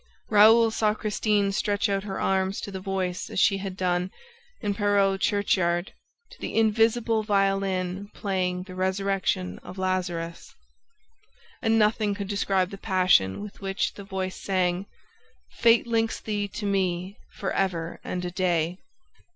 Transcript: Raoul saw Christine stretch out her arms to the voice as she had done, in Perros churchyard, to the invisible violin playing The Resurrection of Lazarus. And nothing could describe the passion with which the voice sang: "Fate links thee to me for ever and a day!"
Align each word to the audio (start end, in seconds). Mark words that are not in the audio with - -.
Raoul 0.31 0.71
saw 0.71 0.95
Christine 0.95 1.51
stretch 1.51 1.87
out 1.87 2.05
her 2.05 2.19
arms 2.19 2.59
to 2.61 2.71
the 2.71 2.79
voice 2.79 3.29
as 3.29 3.39
she 3.39 3.59
had 3.59 3.77
done, 3.77 4.09
in 4.59 4.73
Perros 4.73 5.19
churchyard, 5.19 5.93
to 6.31 6.39
the 6.41 6.55
invisible 6.57 7.21
violin 7.21 8.09
playing 8.15 8.63
The 8.63 8.73
Resurrection 8.73 9.59
of 9.59 9.77
Lazarus. 9.77 10.55
And 11.61 11.77
nothing 11.77 12.15
could 12.15 12.29
describe 12.29 12.71
the 12.71 12.79
passion 12.79 13.41
with 13.41 13.61
which 13.61 13.93
the 13.93 14.03
voice 14.03 14.41
sang: 14.41 14.87
"Fate 15.59 15.85
links 15.85 16.19
thee 16.19 16.47
to 16.47 16.65
me 16.65 17.19
for 17.33 17.51
ever 17.51 17.99
and 18.03 18.25
a 18.25 18.31
day!" 18.31 18.79